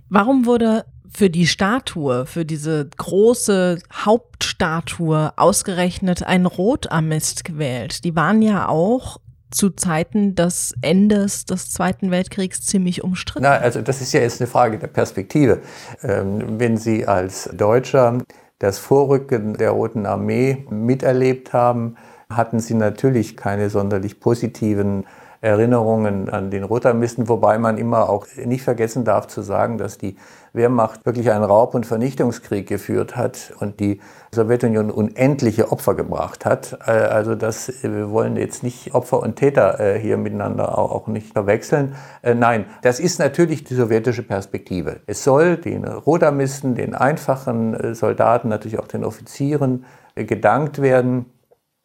Warum 0.10 0.46
wurde 0.46 0.86
für 1.10 1.30
die 1.30 1.48
Statue, 1.48 2.26
für 2.26 2.46
diese 2.46 2.90
große 2.98 3.80
Hauptstatue 3.94 5.32
ausgerechnet 5.38 6.24
ein 6.24 6.46
Rotarmist 6.46 7.46
gewählt? 7.46 8.04
Die 8.04 8.16
waren 8.16 8.42
ja 8.42 8.68
auch 8.68 9.18
zu 9.50 9.70
Zeiten 9.70 10.36
des 10.36 10.74
Endes 10.82 11.46
des 11.46 11.70
Zweiten 11.72 12.12
Weltkriegs 12.12 12.66
ziemlich 12.66 13.04
umstritten. 13.04 13.44
Na, 13.44 13.58
also 13.58 13.82
das 13.82 14.02
ist 14.02 14.14
ja 14.14 14.22
jetzt 14.22 14.42
eine 14.42 14.48
Frage 14.48 14.78
der 14.78 14.88
Perspektive. 14.88 15.62
Ähm, 16.04 16.60
wenn 16.60 16.78
Sie 16.78 17.06
als 17.06 17.50
Deutscher 17.54 18.20
das 18.62 18.78
Vorrücken 18.78 19.56
der 19.56 19.72
Roten 19.72 20.06
Armee 20.06 20.66
miterlebt 20.70 21.52
haben, 21.52 21.96
hatten 22.30 22.60
Sie 22.60 22.76
natürlich 22.76 23.36
keine 23.36 23.72
sonderlich 23.72 24.20
positiven 24.20 25.06
Erinnerungen 25.42 26.30
an 26.30 26.52
den 26.52 26.64
Rotarmisten, 26.64 27.28
wobei 27.28 27.58
man 27.58 27.80
immer 27.80 28.08
auch 28.08 28.28
nicht 28.46 28.62
vergessen 28.62 29.04
darf 29.04 29.26
zu 29.26 29.42
sagen, 29.42 29.80
dass 29.80 29.98
die 29.98 30.16
Wehrmacht 30.54 31.06
wirklich 31.06 31.32
einen 31.32 31.44
Raub- 31.44 31.76
und 31.76 31.86
Vernichtungskrieg 31.86 32.68
geführt 32.68 33.16
hat 33.16 33.54
und 33.60 33.80
die 33.80 34.02
Sowjetunion 34.34 34.92
unendliche 34.92 35.72
Opfer 35.72 35.96
gebracht 35.96 36.46
hat. 36.46 36.78
Äh, 36.86 36.92
also 36.92 37.36
das, 37.36 37.70
äh, 37.70 37.94
wir 37.94 38.12
wollen 38.12 38.36
jetzt 38.36 38.64
nicht 38.64 38.94
Opfer 38.94 39.22
und 39.22 39.38
Täter 39.38 39.80
äh, 39.80 40.00
hier 40.00 40.18
miteinander 40.18 40.78
auch 40.78 41.08
nicht 41.08 41.34
verwechseln. 41.34 41.96
Nein, 42.24 42.66
das 42.82 43.00
ist 43.00 43.20
natürlich 43.20 43.64
die 43.64 43.76
sowjetische 43.76 44.24
Perspektive. 44.24 45.02
Es 45.08 45.24
soll 45.24 45.58
den 45.58 45.86
Rotarmisten, 45.86 46.76
den 46.76 46.96
einfachen 46.96 47.96
Soldaten, 47.96 48.48
natürlich 48.50 48.80
auch 48.80 48.88
den 48.88 49.04
Offizieren 49.04 49.86
gedankt 50.16 50.82
werden, 50.82 51.26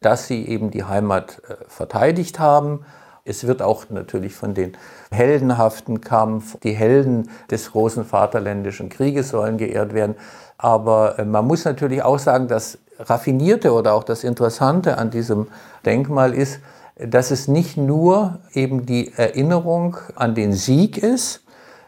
dass 0.01 0.27
sie 0.27 0.47
eben 0.47 0.71
die 0.71 0.83
Heimat 0.83 1.41
verteidigt 1.67 2.39
haben 2.39 2.85
es 3.27 3.45
wird 3.45 3.61
auch 3.61 3.89
natürlich 3.89 4.33
von 4.33 4.53
den 4.53 4.77
heldenhaften 5.11 6.01
Kampf, 6.01 6.57
die 6.61 6.71
Helden 6.71 7.29
des 7.51 7.71
großen 7.71 8.05
Vaterländischen 8.05 8.89
Krieges 8.89 9.29
sollen 9.29 9.57
geehrt 9.57 9.93
werden. 9.93 10.15
Aber 10.57 11.19
äh, 11.19 11.25
man 11.25 11.45
muss 11.45 11.65
natürlich 11.65 12.01
auch 12.01 12.19
sagen, 12.19 12.47
das 12.47 12.79
Raffinierte 12.99 13.73
oder 13.73 13.93
auch 13.93 14.03
das 14.03 14.23
Interessante 14.23 14.97
an 14.97 15.11
diesem 15.11 15.47
Denkmal 15.85 16.33
ist, 16.33 16.59
dass 16.95 17.29
es 17.29 17.47
nicht 17.47 17.77
nur 17.77 18.39
eben 18.53 18.85
die 18.85 19.13
Erinnerung 19.15 19.97
an 20.15 20.33
den 20.33 20.53
Sieg 20.53 20.97
ist, 20.97 21.43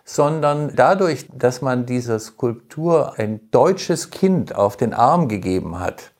sondern 0.05 0.73
dadurch, 0.75 1.27
dass 1.33 1.61
man 1.61 1.85
dieser 1.85 2.19
Skulptur 2.19 3.13
ein 3.17 3.39
deutsches 3.51 4.11
Kind 4.11 4.55
auf 4.55 4.77
den 4.77 4.93
Arm 4.93 5.27
gegeben 5.27 5.79
hat, 5.79 6.11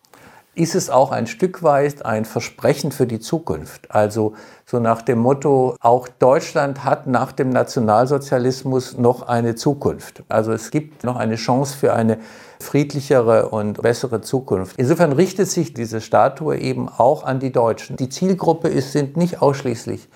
ist 0.56 0.76
es 0.76 0.90
auch 0.90 1.12
ein 1.12 1.28
Stück 1.28 1.64
weit 1.64 2.06
ein 2.06 2.26
Versprechen 2.26 2.92
für 2.92 3.08
die 3.08 3.20
Zukunft. 3.20 3.92
Also 3.92 4.34
so 4.66 4.80
nach 4.80 5.02
dem 5.02 5.20
Motto, 5.20 5.76
auch 5.80 6.08
Deutschland 6.08 6.84
hat 6.84 7.08
nach 7.08 7.32
dem 7.32 7.50
Nationalsozialismus 7.50 8.98
noch 8.98 9.24
eine 9.24 9.56
Zukunft. 9.56 10.24
Also 10.28 10.52
es 10.52 10.72
gibt 10.72 11.04
noch 11.04 11.16
eine 11.16 11.36
Chance 11.36 11.78
für 11.78 11.94
eine 11.94 12.18
friedlichere 12.60 13.50
und 13.50 13.82
bessere 13.82 14.22
Zukunft. 14.22 14.76
Insofern 14.78 15.14
richtet 15.14 15.48
sich 15.48 15.74
diese 15.74 16.02
Statue 16.02 16.58
eben 16.58 16.90
auch 16.90 17.24
an 17.24 17.40
die 17.40 17.52
Deutschen. 17.52 17.96
Die 17.96 18.10
Zielgruppe 18.10 18.68
ist, 18.68 18.92
sind 18.92 19.16
nicht 19.16 19.42
ausschließlich 19.42 20.10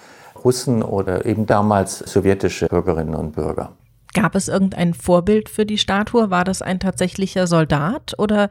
Russen 0.44 0.84
oder 0.84 1.26
eben 1.26 1.46
damals 1.46 2.00
sowjetische 2.00 2.68
Bürgerinnen 2.68 3.16
und 3.16 3.34
Bürger. 3.34 3.72
Gab 4.14 4.36
es 4.36 4.48
irgendein 4.48 4.94
Vorbild 4.94 5.50
für 5.50 5.66
die 5.66 5.78
Statue? 5.78 6.30
War 6.30 6.44
das 6.44 6.62
ein 6.62 6.80
tatsächlicher 6.80 7.48
Soldat 7.48 8.14
oder 8.18 8.50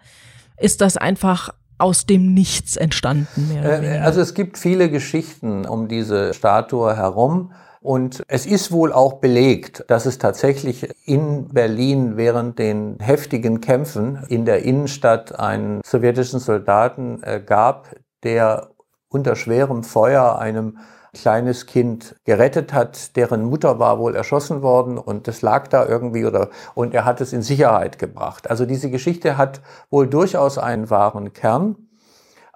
ist 0.56 0.80
das 0.80 0.96
einfach 0.96 1.50
aus 1.82 2.06
dem 2.06 2.32
Nichts 2.32 2.76
entstanden. 2.76 3.50
Äh, 3.62 3.98
also 3.98 4.20
es 4.20 4.34
gibt 4.34 4.56
viele 4.56 4.90
Geschichten 4.90 5.66
um 5.66 5.88
diese 5.88 6.32
Statue 6.32 6.96
herum. 6.96 7.52
Und 7.80 8.22
es 8.28 8.46
ist 8.46 8.70
wohl 8.70 8.92
auch 8.92 9.14
belegt, 9.14 9.84
dass 9.88 10.06
es 10.06 10.18
tatsächlich 10.18 10.88
in 11.04 11.48
Berlin 11.48 12.16
während 12.16 12.60
den 12.60 12.96
heftigen 13.00 13.60
Kämpfen 13.60 14.22
in 14.28 14.44
der 14.44 14.62
Innenstadt 14.62 15.36
einen 15.38 15.80
sowjetischen 15.84 16.38
Soldaten 16.38 17.20
äh, 17.24 17.40
gab, 17.44 17.88
der 18.22 18.68
unter 19.08 19.34
schwerem 19.34 19.82
Feuer 19.82 20.38
einem 20.38 20.78
kleines 21.14 21.66
Kind 21.66 22.16
gerettet 22.24 22.72
hat, 22.72 23.16
deren 23.16 23.44
Mutter 23.44 23.78
war 23.78 23.98
wohl 23.98 24.16
erschossen 24.16 24.62
worden 24.62 24.96
und 24.96 25.28
das 25.28 25.42
lag 25.42 25.68
da 25.68 25.86
irgendwie 25.86 26.24
oder 26.24 26.48
und 26.74 26.94
er 26.94 27.04
hat 27.04 27.20
es 27.20 27.32
in 27.32 27.42
Sicherheit 27.42 27.98
gebracht. 27.98 28.48
Also 28.48 28.64
diese 28.64 28.90
Geschichte 28.90 29.36
hat 29.36 29.60
wohl 29.90 30.06
durchaus 30.06 30.58
einen 30.58 30.88
wahren 30.90 31.32
Kern. 31.32 31.76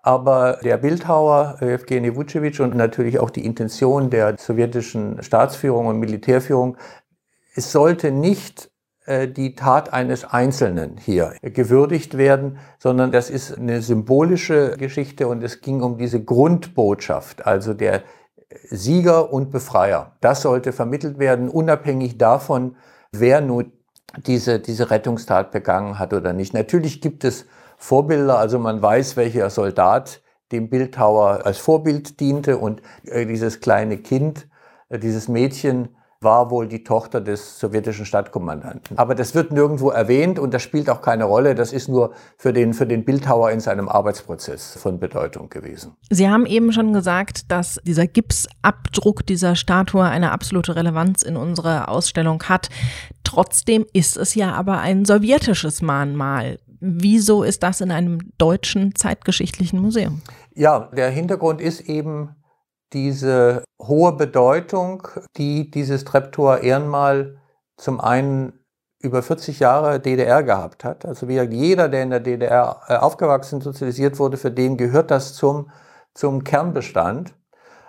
Aber 0.02 0.60
der 0.62 0.76
Bildhauer 0.76 1.56
Evgeny 1.60 2.14
Vucevic 2.14 2.60
und 2.60 2.76
natürlich 2.76 3.18
auch 3.18 3.28
die 3.30 3.44
Intention 3.44 4.08
der 4.08 4.38
sowjetischen 4.38 5.20
Staatsführung 5.22 5.86
und 5.86 5.98
Militärführung, 5.98 6.76
es 7.56 7.72
sollte 7.72 8.12
nicht 8.12 8.70
äh, 9.06 9.26
die 9.26 9.54
Tat 9.54 9.92
eines 9.92 10.24
Einzelnen 10.24 10.96
hier 10.96 11.34
gewürdigt 11.42 12.16
werden, 12.16 12.58
sondern 12.78 13.10
das 13.10 13.30
ist 13.30 13.58
eine 13.58 13.82
symbolische 13.82 14.76
Geschichte 14.76 15.26
und 15.26 15.42
es 15.42 15.60
ging 15.60 15.82
um 15.82 15.98
diese 15.98 16.22
Grundbotschaft, 16.22 17.44
also 17.44 17.74
der 17.74 18.02
Sieger 18.70 19.32
und 19.32 19.50
Befreier. 19.50 20.12
Das 20.20 20.42
sollte 20.42 20.72
vermittelt 20.72 21.18
werden, 21.18 21.48
unabhängig 21.48 22.18
davon, 22.18 22.76
wer 23.12 23.40
nun 23.40 23.72
diese, 24.26 24.60
diese 24.60 24.90
Rettungstat 24.90 25.50
begangen 25.50 25.98
hat 25.98 26.12
oder 26.12 26.32
nicht. 26.32 26.54
Natürlich 26.54 27.00
gibt 27.00 27.24
es 27.24 27.46
Vorbilder, 27.76 28.38
also 28.38 28.58
man 28.58 28.80
weiß, 28.80 29.16
welcher 29.16 29.50
Soldat 29.50 30.22
dem 30.52 30.70
Bildhauer 30.70 31.44
als 31.44 31.58
Vorbild 31.58 32.20
diente 32.20 32.58
und 32.58 32.80
äh, 33.04 33.26
dieses 33.26 33.60
kleine 33.60 33.98
Kind, 33.98 34.48
äh, 34.88 34.98
dieses 34.98 35.28
Mädchen 35.28 35.95
war 36.20 36.50
wohl 36.50 36.66
die 36.66 36.82
Tochter 36.82 37.20
des 37.20 37.58
sowjetischen 37.58 38.06
Stadtkommandanten. 38.06 38.98
Aber 38.98 39.14
das 39.14 39.34
wird 39.34 39.52
nirgendwo 39.52 39.90
erwähnt 39.90 40.38
und 40.38 40.54
das 40.54 40.62
spielt 40.62 40.88
auch 40.88 41.02
keine 41.02 41.24
Rolle. 41.24 41.54
Das 41.54 41.72
ist 41.72 41.88
nur 41.88 42.12
für 42.36 42.52
den, 42.52 42.74
für 42.74 42.86
den 42.86 43.04
Bildhauer 43.04 43.50
in 43.50 43.60
seinem 43.60 43.88
Arbeitsprozess 43.88 44.78
von 44.80 44.98
Bedeutung 44.98 45.50
gewesen. 45.50 45.96
Sie 46.10 46.28
haben 46.28 46.46
eben 46.46 46.72
schon 46.72 46.92
gesagt, 46.92 47.50
dass 47.50 47.80
dieser 47.84 48.06
Gipsabdruck 48.06 49.26
dieser 49.26 49.56
Statue 49.56 50.04
eine 50.04 50.32
absolute 50.32 50.76
Relevanz 50.76 51.22
in 51.22 51.36
unserer 51.36 51.88
Ausstellung 51.88 52.42
hat. 52.44 52.68
Trotzdem 53.24 53.84
ist 53.92 54.16
es 54.16 54.34
ja 54.34 54.52
aber 54.52 54.78
ein 54.78 55.04
sowjetisches 55.04 55.82
Mahnmal. 55.82 56.58
Wieso 56.80 57.42
ist 57.42 57.62
das 57.62 57.80
in 57.80 57.90
einem 57.90 58.18
deutschen 58.38 58.94
zeitgeschichtlichen 58.94 59.80
Museum? 59.80 60.20
Ja, 60.54 60.90
der 60.96 61.10
Hintergrund 61.10 61.60
ist 61.60 61.80
eben, 61.80 62.35
diese 62.92 63.64
hohe 63.80 64.12
Bedeutung, 64.12 65.08
die 65.36 65.70
dieses 65.70 66.04
Treptower 66.04 66.60
Ehrenmal 66.60 67.38
zum 67.76 68.00
einen 68.00 68.64
über 69.00 69.22
40 69.22 69.60
Jahre 69.60 70.00
DDR 70.00 70.42
gehabt 70.42 70.84
hat. 70.84 71.04
Also 71.04 71.28
wie 71.28 71.40
jeder, 71.40 71.88
der 71.88 72.02
in 72.02 72.10
der 72.10 72.20
DDR 72.20 72.82
äh, 72.88 72.96
aufgewachsen, 72.96 73.60
sozialisiert 73.60 74.18
wurde, 74.18 74.36
für 74.36 74.50
den 74.50 74.76
gehört 74.76 75.10
das 75.10 75.34
zum, 75.34 75.70
zum 76.14 76.44
Kernbestand. 76.44 77.34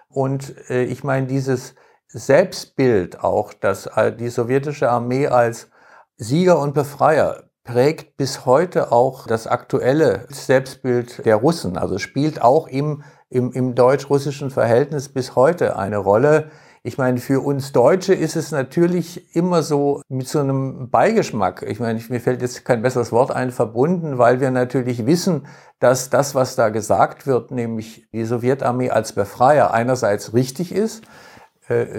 Und 0.09 0.55
äh, 0.69 0.83
ich 0.83 1.03
meine, 1.03 1.27
dieses 1.27 1.75
Selbstbild 2.07 3.23
auch, 3.23 3.53
dass 3.53 3.89
die 4.17 4.29
sowjetische 4.29 4.89
Armee 4.89 5.27
als 5.27 5.69
Sieger 6.15 6.57
und 6.59 6.73
Befreier 6.73 7.43
prägt 7.65 8.15
bis 8.15 8.45
heute 8.45 8.93
auch 8.93 9.27
das 9.27 9.45
aktuelle 9.45 10.25
Selbstbild 10.29 11.25
der 11.25 11.35
Russen. 11.35 11.77
Also 11.77 11.97
spielt 11.97 12.41
auch 12.41 12.67
im 12.67 13.03
im, 13.29 13.51
im 13.51 13.75
deutsch-russischen 13.75 14.49
Verhältnis 14.49 15.09
bis 15.09 15.35
heute 15.35 15.77
eine 15.77 15.97
Rolle. 15.97 16.49
Ich 16.83 16.97
meine, 16.97 17.17
für 17.17 17.41
uns 17.41 17.73
Deutsche 17.73 18.13
ist 18.13 18.35
es 18.35 18.51
natürlich 18.51 19.35
immer 19.35 19.61
so 19.61 20.01
mit 20.07 20.27
so 20.27 20.39
einem 20.39 20.89
Beigeschmack. 20.89 21.65
Ich 21.67 21.79
meine, 21.79 21.99
mir 22.07 22.21
fällt 22.21 22.41
jetzt 22.41 22.63
kein 22.63 22.81
besseres 22.81 23.11
Wort 23.11 23.31
ein, 23.31 23.51
verbunden, 23.51 24.17
weil 24.17 24.39
wir 24.39 24.51
natürlich 24.51 25.05
wissen, 25.05 25.47
dass 25.79 26.09
das, 26.09 26.33
was 26.33 26.55
da 26.55 26.69
gesagt 26.69 27.27
wird, 27.27 27.51
nämlich 27.51 28.07
die 28.13 28.23
Sowjetarmee 28.23 28.89
als 28.89 29.11
Befreier 29.13 29.73
einerseits 29.73 30.33
richtig 30.33 30.73
ist, 30.73 31.03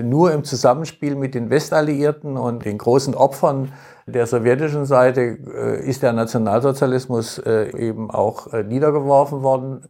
nur 0.02 0.32
im 0.32 0.44
Zusammenspiel 0.44 1.14
mit 1.14 1.34
den 1.34 1.50
Westalliierten 1.50 2.36
und 2.36 2.64
den 2.64 2.78
großen 2.78 3.14
Opfern 3.14 3.72
der 4.06 4.26
sowjetischen 4.26 4.86
Seite 4.86 5.20
äh, 5.20 5.86
ist 5.86 6.02
der 6.02 6.14
Nationalsozialismus 6.14 7.38
äh, 7.38 7.70
eben 7.76 8.10
auch 8.10 8.52
niedergeworfen 8.52 9.42
worden. 9.42 9.82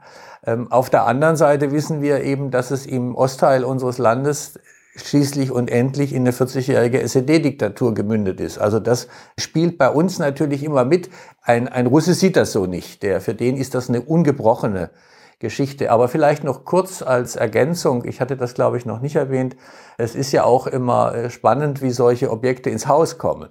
Ähm, 0.45 0.71
auf 0.73 0.91
der 0.91 1.07
anderen 1.07 1.37
Seite 1.37 1.71
wissen 1.73 2.03
wir 2.03 2.23
eben, 2.23 2.51
dass 2.51 2.71
es 2.71 2.87
im 2.87 3.15
Ostteil 3.15 3.65
unseres 3.65 3.99
Landes 3.99 4.59
schließlich 4.97 5.51
und 5.51 5.71
endlich 5.71 6.13
in 6.13 6.23
eine 6.23 6.33
40-jährige 6.33 7.01
SED-Diktatur 7.01 7.95
gemündet 7.95 8.41
ist. 8.41 8.59
Also 8.59 8.81
das 8.81 9.09
spielt 9.39 9.79
bei 9.79 9.89
uns 9.89 10.19
natürlich 10.19 10.65
immer 10.65 10.85
mit. 10.85 11.09
Ein, 11.43 11.69
ein 11.69 11.87
Russe 11.87 12.15
sieht 12.15 12.37
das 12.37 12.53
so 12.53 12.67
nicht. 12.67 13.03
Der, 13.03 13.21
für 13.21 13.35
den 13.35 13.57
ist 13.57 13.75
das 13.75 13.89
eine 13.89 14.01
ungebrochene 14.01 14.91
Geschichte. 15.39 15.91
Aber 15.91 16.09
vielleicht 16.09 16.43
noch 16.45 16.65
kurz 16.65 17.03
als 17.03 17.37
Ergänzung, 17.37 18.05
ich 18.05 18.21
hatte 18.21 18.37
das, 18.37 18.55
glaube 18.55 18.77
ich, 18.77 18.87
noch 18.87 19.01
nicht 19.01 19.17
erwähnt, 19.17 19.57
es 19.97 20.15
ist 20.15 20.33
ja 20.33 20.45
auch 20.45 20.67
immer 20.67 21.15
äh, 21.15 21.31
spannend, 21.31 21.81
wie 21.81 21.91
solche 21.91 22.31
Objekte 22.31 22.71
ins 22.71 22.87
Haus 22.89 23.19
kommen. 23.19 23.51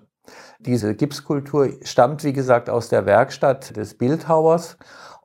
Diese 0.59 0.95
Gipskultur 0.95 1.69
stammt, 1.83 2.23
wie 2.23 2.33
gesagt, 2.33 2.69
aus 2.69 2.89
der 2.89 3.05
Werkstatt 3.05 3.77
des 3.77 3.97
Bildhauers. 3.97 4.77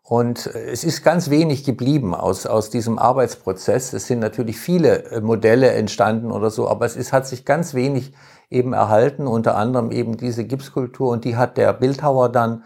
Und 0.03 0.47
äh, 0.47 0.71
es 0.71 0.85
ist 0.85 1.03
ganz 1.03 1.31
wenig 1.31 1.65
geblieben 1.65 2.15
aus, 2.15 2.47
aus 2.47 2.71
diesem 2.71 2.99
Arbeitsprozess. 2.99 3.93
Es 3.93 4.07
sind 4.07 4.21
natürlich 4.21 4.59
viele 4.59 5.05
äh, 5.07 5.21
Modelle 5.21 5.71
entstanden 5.73 6.31
oder 6.31 6.51
so, 6.51 6.69
aber 6.69 6.87
es 6.87 6.97
ist, 6.97 7.13
hat 7.13 7.27
sich 7.27 7.45
ganz 7.45 7.75
wenig 7.75 8.13
eben 8.51 8.73
erhalten, 8.73 9.27
unter 9.27 9.57
anderem 9.57 9.91
eben 9.91 10.17
diese 10.17 10.45
Gipskultur. 10.45 11.11
Und 11.11 11.25
die 11.25 11.37
hat 11.37 11.57
der 11.57 11.73
Bildhauer 11.73 12.29
dann 12.29 12.63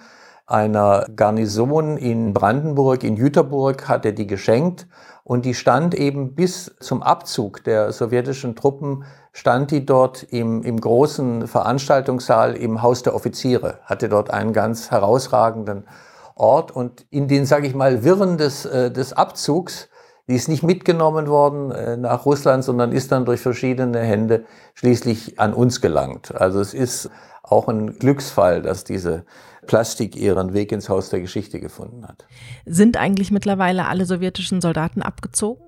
einer 0.46 1.06
Garnison 1.14 1.96
in 1.96 2.32
Brandenburg, 2.32 3.02
in 3.02 3.16
Jüterburg, 3.16 3.88
hat 3.88 4.04
er 4.04 4.12
die 4.12 4.26
geschenkt 4.26 4.86
und 5.24 5.44
die 5.44 5.54
stand 5.54 5.94
eben 5.94 6.34
bis 6.34 6.74
zum 6.78 7.02
Abzug 7.02 7.64
der 7.64 7.92
sowjetischen 7.92 8.54
Truppen, 8.54 9.04
stand 9.32 9.72
die 9.72 9.84
dort 9.84 10.22
im, 10.22 10.62
im 10.62 10.80
großen 10.80 11.48
Veranstaltungssaal 11.48 12.56
im 12.56 12.80
Haus 12.80 13.02
der 13.02 13.14
Offiziere, 13.14 13.80
hatte 13.84 14.08
dort 14.08 14.30
einen 14.30 14.52
ganz 14.52 14.92
herausragenden 14.92 15.88
Ort 16.36 16.70
und 16.70 17.06
in 17.10 17.26
den, 17.26 17.44
sage 17.44 17.66
ich 17.66 17.74
mal, 17.74 18.04
Wirren 18.04 18.38
des, 18.38 18.64
äh, 18.66 18.92
des 18.92 19.14
Abzugs, 19.14 19.88
die 20.28 20.34
ist 20.34 20.48
nicht 20.48 20.62
mitgenommen 20.62 21.28
worden 21.28 21.70
äh, 21.70 21.96
nach 21.96 22.26
Russland, 22.26 22.64
sondern 22.64 22.92
ist 22.92 23.12
dann 23.12 23.24
durch 23.24 23.40
verschiedene 23.40 24.00
Hände 24.00 24.44
schließlich 24.74 25.38
an 25.38 25.54
uns 25.54 25.80
gelangt. 25.80 26.34
Also 26.34 26.60
es 26.60 26.74
ist 26.74 27.10
auch 27.42 27.68
ein 27.68 27.98
Glücksfall, 27.98 28.62
dass 28.62 28.84
diese 28.84 29.24
Plastik 29.66 30.16
ihren 30.16 30.52
Weg 30.52 30.72
ins 30.72 30.88
Haus 30.88 31.10
der 31.10 31.20
Geschichte 31.20 31.60
gefunden 31.60 32.06
hat. 32.06 32.26
Sind 32.64 32.96
eigentlich 32.96 33.30
mittlerweile 33.30 33.86
alle 33.86 34.04
sowjetischen 34.04 34.60
Soldaten 34.60 35.02
abgezogen? 35.02 35.62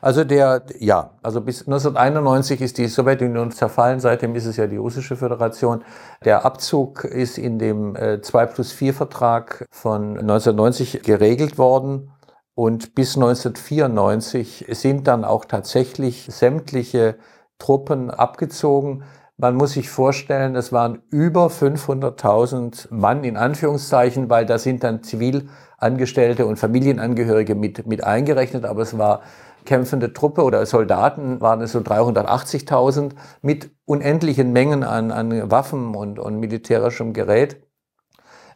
Also 0.00 0.24
der, 0.24 0.64
ja, 0.78 1.12
also 1.22 1.40
bis 1.40 1.60
1991 1.60 2.60
ist 2.60 2.78
die 2.78 2.88
Sowjetunion 2.88 3.52
zerfallen, 3.52 4.00
seitdem 4.00 4.34
ist 4.34 4.46
es 4.46 4.56
ja 4.56 4.66
die 4.66 4.76
russische 4.76 5.16
Föderation. 5.16 5.84
Der 6.24 6.44
Abzug 6.44 7.04
ist 7.04 7.38
in 7.38 7.58
dem 7.58 7.94
äh, 7.94 8.20
2 8.20 8.46
plus 8.46 8.72
4 8.72 8.94
Vertrag 8.94 9.66
von 9.70 10.18
1990 10.18 11.02
geregelt 11.02 11.58
worden. 11.58 12.10
Und 12.58 12.96
bis 12.96 13.14
1994 13.14 14.66
sind 14.70 15.06
dann 15.06 15.24
auch 15.24 15.44
tatsächlich 15.44 16.26
sämtliche 16.28 17.14
Truppen 17.60 18.10
abgezogen. 18.10 19.04
Man 19.36 19.54
muss 19.54 19.74
sich 19.74 19.88
vorstellen, 19.88 20.56
es 20.56 20.72
waren 20.72 21.00
über 21.08 21.46
500.000 21.50 22.92
Mann 22.92 23.22
in 23.22 23.36
Anführungszeichen, 23.36 24.28
weil 24.28 24.44
da 24.44 24.58
sind 24.58 24.82
dann 24.82 25.04
Zivilangestellte 25.04 26.46
und 26.46 26.58
Familienangehörige 26.58 27.54
mit, 27.54 27.86
mit 27.86 28.02
eingerechnet, 28.02 28.64
aber 28.64 28.82
es 28.82 28.98
war 28.98 29.22
kämpfende 29.64 30.12
Truppe 30.12 30.42
oder 30.42 30.66
Soldaten 30.66 31.40
waren 31.40 31.60
es 31.60 31.70
so 31.70 31.78
380.000 31.78 33.12
mit 33.40 33.70
unendlichen 33.84 34.52
Mengen 34.52 34.82
an, 34.82 35.12
an 35.12 35.48
Waffen 35.48 35.94
und, 35.94 36.18
und 36.18 36.40
militärischem 36.40 37.12
Gerät. 37.12 37.67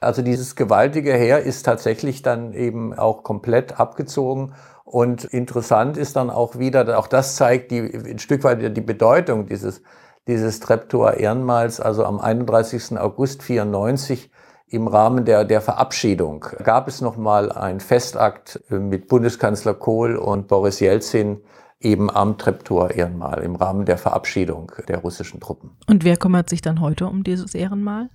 Also 0.02 0.23
dieses 0.23 0.56
gewaltige 0.56 1.12
Heer 1.12 1.40
ist 1.40 1.64
tatsächlich 1.64 2.23
dann 2.23 2.52
eben 2.52 2.94
auch 2.94 3.23
komplett 3.23 3.78
abgezogen. 3.78 4.54
Und 4.85 5.25
interessant 5.25 5.96
ist 5.96 6.16
dann 6.16 6.31
auch 6.31 6.59
wieder, 6.59 6.98
auch 6.98 7.07
das 7.07 7.37
zeigt 7.37 7.70
die, 7.70 7.81
ein 7.81 8.18
Stück 8.18 8.44
weit 8.44 8.76
die 8.76 8.81
Bedeutung 8.81 9.46
dieses 9.46 9.83
dieses 10.29 10.61
Treptower 10.61 11.14
Ehrenmals, 11.14 11.81
also 11.81 12.05
am 12.05 12.20
31. 12.20 12.98
August 12.98 13.42
94 13.42 14.31
im 14.68 14.87
Rahmen 14.87 15.24
der, 15.24 15.44
der 15.44 15.61
Verabschiedung 15.61 16.46
gab 16.62 16.88
es 16.88 17.00
nochmal 17.00 17.53
ein 17.53 17.81
Festakt 17.81 18.61
mit 18.70 19.09
Bundeskanzler 19.09 19.74
Kohl 19.74 20.16
und 20.16 20.48
Boris 20.48 20.81
Jelzin 20.81 21.42
eben 21.81 22.09
am 22.11 22.38
Treptower 22.38 22.92
Ehrenmal 22.92 23.42
im 23.42 23.57
Rahmen 23.57 23.85
der 23.85 23.98
Verabschiedung 23.98 24.72
der 24.88 24.98
russischen 24.98 25.40
Truppen. 25.40 25.72
Und 25.88 26.05
wer 26.05 26.16
kümmert 26.16 26.48
sich 26.48 26.62
dann 26.62 26.81
heute 26.81 27.07
um 27.07 27.24
dieses 27.24 27.55
Ehrenmal? 27.55 28.09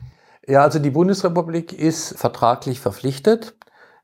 Ja, 0.49 0.61
also 0.61 0.79
die 0.79 0.91
Bundesrepublik 0.91 1.73
ist 1.73 2.17
vertraglich 2.17 2.79
verpflichtet, 2.79 3.53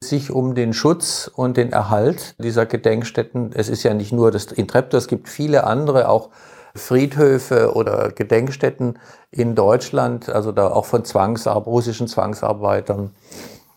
sich 0.01 0.29
um 0.29 0.55
den 0.55 0.73
Schutz 0.73 1.31
und 1.33 1.55
den 1.55 1.71
Erhalt 1.71 2.35
dieser 2.37 2.65
Gedenkstätten, 2.65 3.51
es 3.53 3.69
ist 3.69 3.83
ja 3.83 3.93
nicht 3.93 4.11
nur 4.11 4.29
das 4.29 4.47
in 4.47 4.67
Treptow, 4.67 4.97
es 4.97 5.07
gibt 5.07 5.29
viele 5.29 5.63
andere, 5.63 6.09
auch 6.09 6.31
Friedhöfe 6.75 7.73
oder 7.73 8.11
Gedenkstätten 8.11 8.99
in 9.31 9.55
Deutschland, 9.55 10.27
also 10.27 10.51
da 10.51 10.67
auch 10.67 10.83
von 10.83 11.05
Zwangsar 11.05 11.55
russischen 11.55 12.09
Zwangsarbeitern. 12.09 13.11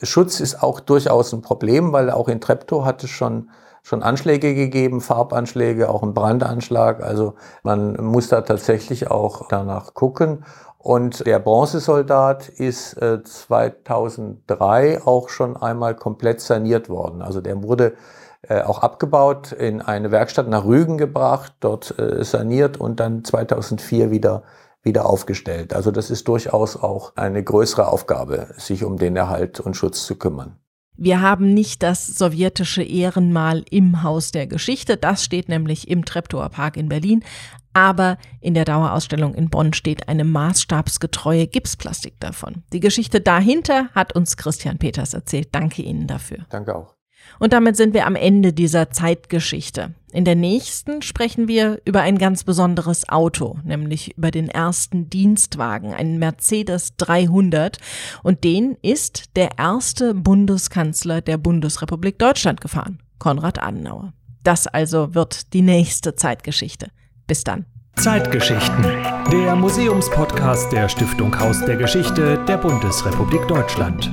Schutz 0.03 0.41
ist 0.41 0.61
auch 0.61 0.81
durchaus 0.81 1.33
ein 1.33 1.43
Problem, 1.43 1.93
weil 1.93 2.11
auch 2.11 2.27
in 2.27 2.41
Treptow 2.41 2.85
hat 2.85 3.05
es 3.05 3.11
schon 3.11 3.49
schon 3.87 4.03
Anschläge 4.03 4.57
gegeben, 4.57 5.01
Farbanschläge, 5.01 5.89
auch 5.89 6.03
ein 6.03 6.13
Brandanschlag. 6.13 7.05
Also 7.05 7.35
man 7.63 7.95
muss 8.05 8.27
da 8.27 8.41
tatsächlich 8.41 9.13
auch 9.13 9.47
danach 9.47 9.95
gucken. 9.95 10.45
Und 10.77 11.25
der 11.25 11.39
Bronzesoldat 11.39 12.49
ist 12.49 12.95
äh, 12.95 13.23
2003 13.23 15.03
auch 15.05 15.29
schon 15.29 15.57
einmal 15.57 15.95
komplett 15.95 16.41
saniert 16.41 16.89
worden. 16.89 17.23
Also 17.23 17.41
der 17.41 17.63
wurde 17.63 17.95
äh, 18.43 18.61
auch 18.63 18.81
abgebaut, 18.81 19.53
in 19.53 19.81
eine 19.81 20.11
Werkstatt 20.11 20.49
nach 20.49 20.65
Rügen 20.65 20.99
gebracht, 20.99 21.55
dort 21.61 21.97
äh, 21.97 22.25
saniert 22.25 22.79
und 22.79 22.99
dann 22.99 23.23
2004 23.23 24.11
wieder 24.11 24.43
wieder 24.83 25.07
aufgestellt. 25.07 25.75
Also 25.75 25.93
das 25.93 26.11
ist 26.11 26.27
durchaus 26.27 26.77
auch 26.77 27.13
eine 27.17 27.43
größere 27.43 27.87
Aufgabe, 27.89 28.49
sich 28.57 28.83
um 28.85 28.97
den 28.99 29.15
Erhalt 29.15 29.61
und 29.61 29.77
Schutz 29.77 30.07
zu 30.07 30.17
kümmern. 30.17 30.59
Wir 30.97 31.21
haben 31.21 31.53
nicht 31.55 31.83
das 31.83 32.07
sowjetische 32.07 32.83
Ehrenmal 32.83 33.65
im 33.71 34.03
Haus 34.03 34.33
der 34.33 34.47
Geschichte, 34.47 34.97
das 34.97 35.25
steht 35.25 35.49
nämlich 35.49 35.89
im 35.89 36.05
Treptower 36.05 36.49
Park 36.49 36.77
in 36.77 36.89
Berlin, 36.89 37.23
aber 37.75 38.17
in 38.41 38.55
der 38.55 38.65
Dauerausstellung 38.65 39.35
in 39.35 39.51
Bonn 39.51 39.75
steht 39.75 40.09
eine 40.09 40.25
maßstabsgetreue 40.25 41.47
Gipsplastik 41.47 42.19
davon. 42.19 42.63
Die 42.73 42.81
Geschichte 42.81 43.21
dahinter 43.21 43.91
hat 43.95 44.15
uns 44.17 44.39
Christian 44.39 44.79
Peters 44.79 45.13
erzählt. 45.13 45.49
Danke 45.53 45.83
Ihnen 45.83 46.07
dafür. 46.07 46.47
Danke 46.49 46.75
auch. 46.75 46.96
Und 47.39 47.53
damit 47.53 47.77
sind 47.77 47.95
wir 47.95 48.07
am 48.07 48.17
Ende 48.17 48.53
dieser 48.53 48.91
Zeitgeschichte. 48.91 49.95
In 50.13 50.25
der 50.25 50.35
nächsten 50.35 51.03
sprechen 51.03 51.47
wir 51.47 51.81
über 51.85 52.01
ein 52.01 52.17
ganz 52.17 52.45
besonderes 52.45 53.09
Auto, 53.09 53.59
nämlich 53.65 54.17
über 54.17 54.31
den 54.31 54.49
ersten 54.49 55.11
Dienstwagen, 55.11 55.93
einen 55.93 56.19
Mercedes 56.19 56.97
300. 56.97 57.79
Und 58.23 58.45
den 58.45 58.77
ist 58.81 59.37
der 59.37 59.59
erste 59.59 60.15
Bundeskanzler 60.15 61.21
der 61.21 61.37
Bundesrepublik 61.37 62.19
Deutschland 62.19 62.61
gefahren, 62.61 63.03
Konrad 63.19 63.63
Adenauer. 63.63 64.15
Das 64.43 64.67
also 64.67 65.15
wird 65.15 65.53
die 65.53 65.63
nächste 65.63 66.15
Zeitgeschichte. 66.15 66.91
Bis 67.27 67.45
dann. 67.45 67.67
Zeitgeschichten. 67.97 68.83
Der 69.33 69.57
Museumspodcast 69.57 70.71
der 70.71 70.89
Stiftung 70.89 71.39
Haus 71.39 71.65
der 71.65 71.77
Geschichte 71.77 72.39
der 72.47 72.59
Bundesrepublik 72.59 73.49
Deutschland. 73.49 74.11